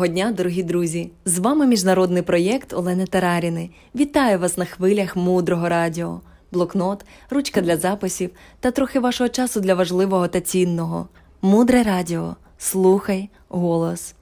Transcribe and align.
Доброго 0.00 0.14
дня, 0.14 0.32
дорогі 0.32 0.62
друзі! 0.62 1.10
З 1.24 1.38
вами 1.38 1.66
міжнародний 1.66 2.22
проєкт 2.22 2.72
Олени 2.72 3.06
Тараріни. 3.06 3.70
Вітаю 3.94 4.38
вас 4.38 4.58
на 4.58 4.64
хвилях 4.64 5.16
мудрого 5.16 5.68
радіо, 5.68 6.20
блокнот, 6.52 7.04
ручка 7.30 7.60
для 7.60 7.76
записів 7.76 8.30
та 8.60 8.70
трохи 8.70 9.00
вашого 9.00 9.28
часу 9.28 9.60
для 9.60 9.74
важливого 9.74 10.28
та 10.28 10.40
цінного. 10.40 11.08
Мудре 11.42 11.82
радіо. 11.82 12.36
Слухай 12.58 13.30
голос. 13.48 14.14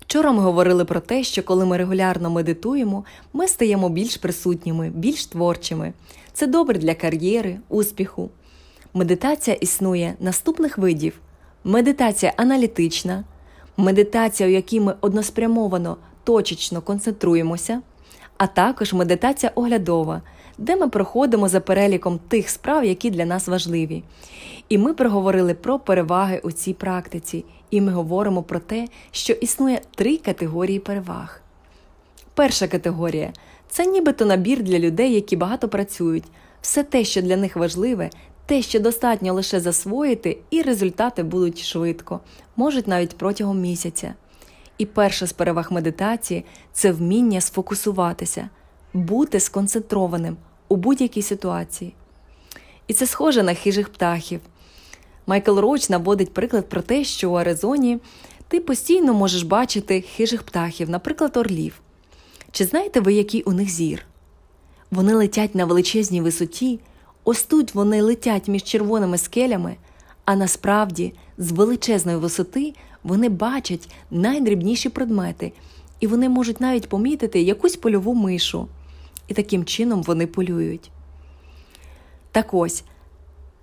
Вчора 0.00 0.32
ми 0.32 0.42
говорили 0.42 0.84
про 0.84 1.00
те, 1.00 1.24
що 1.24 1.42
коли 1.42 1.66
ми 1.66 1.76
регулярно 1.76 2.30
медитуємо, 2.30 3.04
ми 3.32 3.48
стаємо 3.48 3.88
більш 3.88 4.16
присутніми, 4.16 4.90
більш 4.94 5.26
творчими. 5.26 5.92
Це 6.32 6.46
добре 6.46 6.78
для 6.78 6.94
кар'єри, 6.94 7.58
успіху. 7.68 8.30
Медитація 8.94 9.56
існує 9.56 10.14
наступних 10.20 10.78
видів: 10.78 11.20
медитація 11.64 12.32
аналітична 12.36 13.24
медитація, 13.76 14.48
у 14.48 14.52
якій 14.52 14.80
ми 14.80 14.94
односпрямовано 15.00 15.96
точечно 16.24 16.80
концентруємося, 16.80 17.80
а 18.38 18.46
також 18.46 18.92
медитація 18.92 19.52
оглядова, 19.54 20.22
де 20.58 20.76
ми 20.76 20.88
проходимо 20.88 21.48
за 21.48 21.60
переліком 21.60 22.20
тих 22.28 22.50
справ, 22.50 22.84
які 22.84 23.10
для 23.10 23.24
нас 23.24 23.48
важливі. 23.48 24.02
І 24.68 24.78
ми 24.78 24.94
проговорили 24.94 25.54
про 25.54 25.78
переваги 25.78 26.40
у 26.44 26.52
цій 26.52 26.74
практиці, 26.74 27.44
і 27.70 27.80
ми 27.80 27.92
говоримо 27.92 28.42
про 28.42 28.58
те, 28.58 28.88
що 29.10 29.32
існує 29.32 29.80
три 29.94 30.16
категорії 30.16 30.78
переваг. 30.78 31.40
Перша 32.34 32.68
категорія 32.68 33.32
це 33.68 33.86
нібито 33.86 34.24
набір 34.24 34.62
для 34.62 34.78
людей, 34.78 35.14
які 35.14 35.36
багато 35.36 35.68
працюють. 35.68 36.24
Все 36.60 36.82
те, 36.82 37.04
що 37.04 37.22
для 37.22 37.36
них 37.36 37.56
важливе, 37.56 38.10
те, 38.46 38.62
що 38.62 38.80
достатньо 38.80 39.32
лише 39.32 39.60
засвоїти, 39.60 40.38
і 40.50 40.62
результати 40.62 41.22
будуть 41.22 41.62
швидко, 41.62 42.20
можуть 42.56 42.88
навіть 42.88 43.16
протягом 43.16 43.60
місяця. 43.60 44.14
І 44.78 44.86
перша 44.86 45.26
з 45.26 45.32
переваг 45.32 45.72
медитації 45.72 46.44
це 46.72 46.92
вміння 46.92 47.40
сфокусуватися, 47.40 48.48
бути 48.92 49.40
сконцентрованим 49.40 50.36
у 50.68 50.76
будь-якій 50.76 51.22
ситуації. 51.22 51.94
І 52.86 52.92
це 52.92 53.06
схоже 53.06 53.42
на 53.42 53.54
хижих 53.54 53.88
птахів. 53.88 54.40
Майкл 55.26 55.58
Роуч 55.58 55.88
наводить 55.88 56.34
приклад 56.34 56.68
про 56.68 56.82
те, 56.82 57.04
що 57.04 57.30
у 57.30 57.34
Аризоні 57.34 57.98
ти 58.48 58.60
постійно 58.60 59.14
можеш 59.14 59.42
бачити 59.42 60.00
хижих 60.00 60.42
птахів, 60.42 60.90
наприклад, 60.90 61.36
орлів. 61.36 61.80
Чи 62.50 62.64
знаєте 62.64 63.00
ви, 63.00 63.14
який 63.14 63.42
у 63.42 63.52
них 63.52 63.68
зір? 63.68 64.06
Вони 64.90 65.14
летять 65.14 65.54
на 65.54 65.64
величезній 65.64 66.20
висоті. 66.20 66.80
Ось 67.24 67.42
тут 67.42 67.74
вони 67.74 68.02
летять 68.02 68.48
між 68.48 68.62
червоними 68.62 69.18
скелями, 69.18 69.76
а 70.24 70.36
насправді 70.36 71.12
з 71.38 71.52
величезної 71.52 72.18
висоти 72.18 72.74
вони 73.04 73.28
бачать 73.28 73.88
найдрібніші 74.10 74.88
предмети, 74.88 75.52
і 76.00 76.06
вони 76.06 76.28
можуть 76.28 76.60
навіть 76.60 76.88
помітити 76.88 77.42
якусь 77.42 77.76
польову 77.76 78.14
мишу. 78.14 78.68
І 79.28 79.34
таким 79.34 79.64
чином 79.64 80.02
вони 80.02 80.26
полюють. 80.26 80.90
Так 82.32 82.54
ось, 82.54 82.84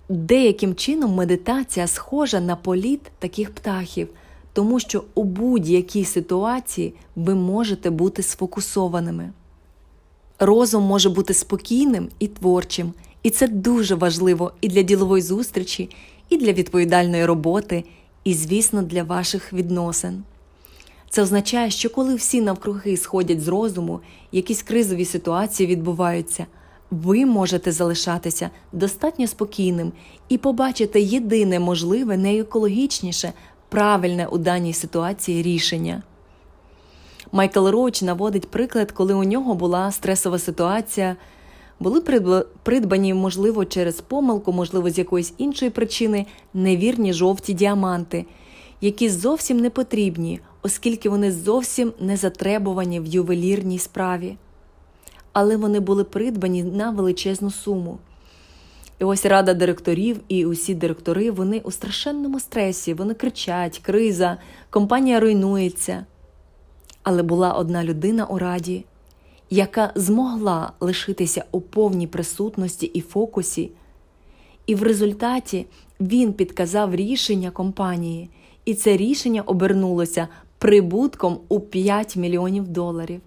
деяким 0.08 0.74
чином 0.74 1.14
медитація 1.14 1.86
схожа 1.86 2.40
на 2.40 2.56
політ 2.56 3.00
таких 3.18 3.54
птахів, 3.54 4.08
тому 4.52 4.80
що 4.80 5.04
у 5.14 5.24
будь-якій 5.24 6.04
ситуації 6.04 6.94
ви 7.16 7.34
можете 7.34 7.90
бути 7.90 8.22
сфокусованими. 8.22 9.32
Розум 10.38 10.82
може 10.84 11.10
бути 11.10 11.34
спокійним 11.34 12.08
і 12.18 12.28
творчим. 12.28 12.92
І 13.22 13.30
це 13.30 13.48
дуже 13.48 13.94
важливо 13.94 14.52
і 14.60 14.68
для 14.68 14.82
ділової 14.82 15.22
зустрічі, 15.22 15.90
і 16.28 16.36
для 16.36 16.52
відповідальної 16.52 17.24
роботи, 17.24 17.84
і, 18.24 18.34
звісно, 18.34 18.82
для 18.82 19.02
ваших 19.02 19.52
відносин. 19.52 20.22
Це 21.10 21.22
означає, 21.22 21.70
що 21.70 21.90
коли 21.90 22.14
всі 22.14 22.40
навкруги 22.40 22.96
сходять 22.96 23.40
з 23.40 23.48
розуму, 23.48 24.00
якісь 24.32 24.62
кризові 24.62 25.04
ситуації 25.04 25.66
відбуваються, 25.66 26.46
ви 26.90 27.26
можете 27.26 27.72
залишатися 27.72 28.50
достатньо 28.72 29.26
спокійним 29.26 29.92
і 30.28 30.38
побачити 30.38 31.00
єдине 31.00 31.60
можливе, 31.60 32.16
найекологічніше, 32.16 33.32
правильне 33.68 34.26
у 34.26 34.38
даній 34.38 34.72
ситуації 34.72 35.42
рішення. 35.42 36.02
Майкл 37.32 37.68
Роуч 37.68 38.02
наводить 38.02 38.50
приклад, 38.50 38.92
коли 38.92 39.14
у 39.14 39.24
нього 39.24 39.54
була 39.54 39.92
стресова 39.92 40.38
ситуація 40.38 41.16
були 41.82 42.00
придбані, 42.62 43.14
можливо, 43.14 43.64
через 43.64 44.00
помилку, 44.00 44.52
можливо, 44.52 44.90
з 44.90 44.98
якоїсь 44.98 45.34
іншої 45.38 45.70
причини, 45.70 46.26
невірні 46.54 47.12
жовті 47.12 47.54
діаманти, 47.54 48.26
які 48.80 49.08
зовсім 49.08 49.56
не 49.56 49.70
потрібні, 49.70 50.40
оскільки 50.62 51.08
вони 51.08 51.32
зовсім 51.32 51.92
не 52.00 52.16
затребувані 52.16 53.00
в 53.00 53.06
ювелірній 53.06 53.78
справі. 53.78 54.36
Але 55.32 55.56
вони 55.56 55.80
були 55.80 56.04
придбані 56.04 56.64
на 56.64 56.90
величезну 56.90 57.50
суму. 57.50 57.98
І 58.98 59.04
ось 59.04 59.26
рада 59.26 59.54
директорів 59.54 60.20
і 60.28 60.46
усі 60.46 60.74
директори 60.74 61.30
вони 61.30 61.60
у 61.64 61.70
страшенному 61.70 62.40
стресі, 62.40 62.94
вони 62.94 63.14
кричать, 63.14 63.78
криза, 63.78 64.36
компанія 64.70 65.20
руйнується. 65.20 66.06
Але 67.02 67.22
була 67.22 67.52
одна 67.52 67.84
людина 67.84 68.24
у 68.26 68.38
раді, 68.38 68.84
яка 69.52 69.92
змогла 69.94 70.72
лишитися 70.80 71.44
у 71.52 71.60
повній 71.60 72.06
присутності 72.06 72.86
і 72.86 73.00
фокусі, 73.00 73.70
і 74.66 74.74
в 74.74 74.82
результаті 74.82 75.66
він 76.00 76.32
підказав 76.32 76.94
рішення 76.94 77.50
компанії, 77.50 78.30
і 78.64 78.74
це 78.74 78.96
рішення 78.96 79.42
обернулося 79.42 80.28
прибутком 80.58 81.38
у 81.48 81.60
5 81.60 82.16
мільйонів 82.16 82.68
доларів. 82.68 83.20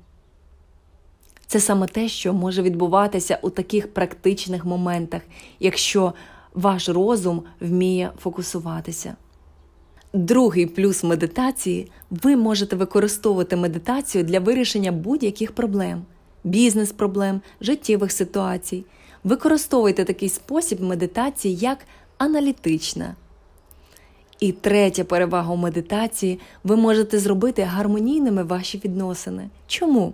Це 1.47 1.59
саме 1.59 1.87
те, 1.87 2.07
що 2.09 2.33
може 2.33 2.61
відбуватися 2.61 3.39
у 3.41 3.49
таких 3.49 3.93
практичних 3.93 4.65
моментах, 4.65 5.21
якщо 5.59 6.13
ваш 6.53 6.89
розум 6.89 7.43
вміє 7.59 8.11
фокусуватися. 8.19 9.15
Другий 10.13 10.65
плюс 10.65 11.03
медитації 11.03 11.91
ви 12.09 12.35
можете 12.35 12.75
використовувати 12.75 13.55
медитацію 13.55 14.23
для 14.23 14.39
вирішення 14.39 14.91
будь-яких 14.91 15.51
проблем 15.51 16.05
бізнес-проблем, 16.45 17.41
життєвих 17.61 18.11
ситуацій. 18.11 18.85
Використовуйте 19.23 20.05
такий 20.05 20.29
спосіб 20.29 20.81
медитації 20.81 21.55
як 21.55 21.77
аналітична. 22.17 23.15
І 24.39 24.51
третя 24.51 25.03
перевага 25.03 25.53
у 25.53 25.55
медитації 25.55 26.39
ви 26.63 26.75
можете 26.75 27.19
зробити 27.19 27.61
гармонійними 27.61 28.43
ваші 28.43 28.81
відносини. 28.85 29.49
Чому? 29.67 30.13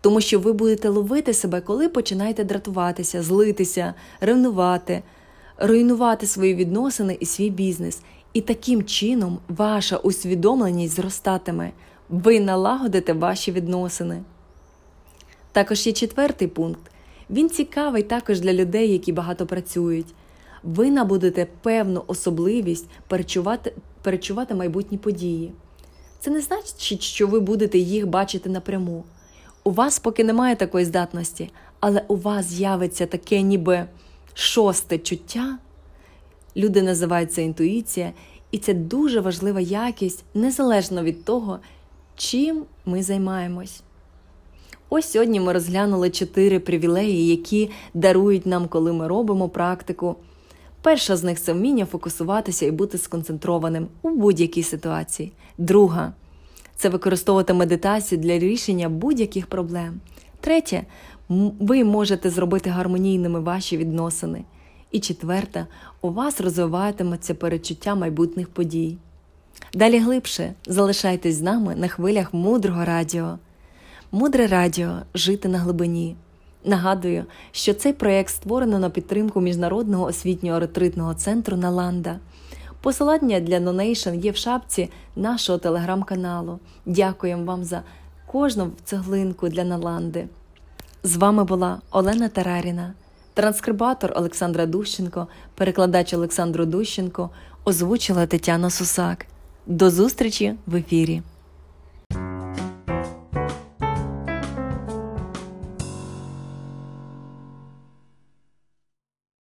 Тому 0.00 0.20
що 0.20 0.40
ви 0.40 0.52
будете 0.52 0.88
ловити 0.88 1.34
себе, 1.34 1.60
коли 1.60 1.88
починаєте 1.88 2.44
дратуватися, 2.44 3.22
злитися, 3.22 3.94
ревнувати, 4.20 5.02
руйнувати 5.58 6.26
свої 6.26 6.54
відносини 6.54 7.16
і 7.20 7.26
свій 7.26 7.50
бізнес. 7.50 8.02
І 8.32 8.40
таким 8.40 8.84
чином 8.84 9.38
ваша 9.48 9.96
усвідомленість 9.96 10.96
зростатиме, 10.96 11.70
ви 12.08 12.40
налагодите 12.40 13.12
ваші 13.12 13.52
відносини. 13.52 14.22
Також 15.52 15.86
є 15.86 15.92
четвертий 15.92 16.48
пункт. 16.48 16.90
Він 17.30 17.50
цікавий 17.50 18.02
також 18.02 18.40
для 18.40 18.52
людей, 18.52 18.92
які 18.92 19.12
багато 19.12 19.46
працюють. 19.46 20.14
Ви 20.62 20.90
набудете 20.90 21.46
певну 21.62 22.04
особливість 22.06 22.86
перечувати, 23.08 23.72
перечувати 24.02 24.54
майбутні 24.54 24.98
події. 24.98 25.52
Це 26.20 26.30
не 26.30 26.40
значить, 26.40 27.02
що 27.02 27.26
ви 27.26 27.40
будете 27.40 27.78
їх 27.78 28.06
бачити 28.06 28.50
напряму. 28.50 29.04
У 29.64 29.70
вас 29.70 29.98
поки 29.98 30.24
немає 30.24 30.56
такої 30.56 30.84
здатності, 30.84 31.50
але 31.80 32.04
у 32.08 32.16
вас 32.16 32.46
з'явиться 32.46 33.06
таке 33.06 33.42
ніби 33.42 33.86
шосте 34.34 34.98
чуття. 34.98 35.58
Люди 36.56 36.82
називають 36.82 37.32
це 37.32 37.42
інтуїція, 37.42 38.12
і 38.50 38.58
це 38.58 38.74
дуже 38.74 39.20
важлива 39.20 39.60
якість 39.60 40.24
незалежно 40.34 41.02
від 41.02 41.24
того, 41.24 41.58
чим 42.16 42.64
ми 42.86 43.02
займаємось. 43.02 43.82
Ось 44.94 45.10
сьогодні 45.10 45.40
ми 45.40 45.52
розглянули 45.52 46.10
чотири 46.10 46.58
привілеї, 46.60 47.26
які 47.26 47.70
дарують 47.94 48.46
нам, 48.46 48.68
коли 48.68 48.92
ми 48.92 49.08
робимо 49.08 49.48
практику. 49.48 50.16
Перша 50.82 51.16
з 51.16 51.24
них 51.24 51.40
це 51.40 51.52
вміння 51.52 51.86
фокусуватися 51.86 52.66
і 52.66 52.70
бути 52.70 52.98
сконцентрованим 52.98 53.88
у 54.02 54.10
будь-якій 54.10 54.62
ситуації. 54.62 55.32
Друга 55.58 56.12
це 56.76 56.88
використовувати 56.88 57.52
медитацію 57.52 58.20
для 58.20 58.38
рішення 58.38 58.88
будь-яких 58.88 59.46
проблем. 59.46 60.00
Третє, 60.40 60.84
ви 61.60 61.84
можете 61.84 62.30
зробити 62.30 62.70
гармонійними 62.70 63.40
ваші 63.40 63.76
відносини. 63.76 64.44
І 64.90 65.00
четверта, 65.00 65.66
у 66.00 66.10
вас 66.10 66.40
розвиватиметься 66.40 67.34
перечуття 67.34 67.94
майбутніх 67.94 68.48
подій. 68.48 68.96
Далі 69.74 69.98
глибше 69.98 70.54
залишайтесь 70.66 71.34
з 71.34 71.42
нами 71.42 71.76
на 71.76 71.88
хвилях 71.88 72.34
мудрого 72.34 72.84
радіо. 72.84 73.38
Мудре 74.14 74.46
радіо 74.46 74.96
жити 75.14 75.48
на 75.48 75.58
глибині. 75.58 76.16
Нагадую, 76.64 77.24
що 77.52 77.74
цей 77.74 77.92
проєкт 77.92 78.30
створено 78.30 78.78
на 78.78 78.90
підтримку 78.90 79.40
Міжнародного 79.40 80.04
освітнього 80.04 80.60
ретритного 80.60 81.14
центру 81.14 81.56
Наланда. 81.56 82.18
Посилання 82.80 83.40
для 83.40 83.60
Нонейшн 83.60 84.14
є 84.14 84.30
в 84.30 84.36
шапці 84.36 84.90
нашого 85.16 85.58
телеграм-каналу. 85.58 86.58
Дякуємо 86.86 87.44
вам 87.44 87.64
за 87.64 87.82
кожну 88.26 88.70
цеглинку 88.84 89.48
для 89.48 89.64
Наланди. 89.64 90.28
З 91.02 91.16
вами 91.16 91.44
була 91.44 91.80
Олена 91.90 92.28
Тараріна, 92.28 92.94
транскрибатор 93.34 94.12
Олександра 94.16 94.66
Дущенко, 94.66 95.26
перекладач 95.54 96.14
Олександру 96.14 96.66
Дущенко, 96.66 97.30
озвучила 97.64 98.26
Тетяна 98.26 98.70
Сусак. 98.70 99.26
До 99.66 99.90
зустрічі 99.90 100.54
в 100.66 100.76
ефірі. 100.76 101.22